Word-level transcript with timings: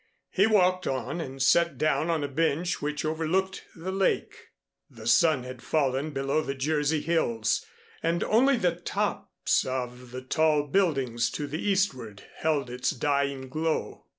He 0.31 0.47
walked 0.47 0.87
on 0.87 1.21
and 1.21 1.39
sat 1.39 1.77
down 1.77 2.09
on 2.09 2.23
a 2.23 2.27
bench 2.27 2.81
which 2.81 3.05
overlooked 3.05 3.65
the 3.75 3.91
lake. 3.91 4.47
The 4.89 5.05
sun 5.05 5.43
had 5.43 5.61
fallen 5.61 6.09
below 6.09 6.41
the 6.41 6.55
Jersey 6.55 7.01
hills 7.01 7.63
and 8.01 8.23
only 8.23 8.57
the 8.57 8.73
tops 8.77 9.63
of 9.63 10.09
the 10.09 10.23
tall 10.23 10.63
buildings 10.65 11.29
to 11.33 11.45
the 11.45 11.61
eastward 11.61 12.23
held 12.37 12.67
its 12.67 12.89
dying 12.89 13.47
glow. 13.47 14.07